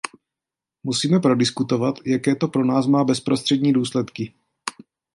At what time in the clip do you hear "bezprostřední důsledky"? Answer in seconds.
3.05-4.33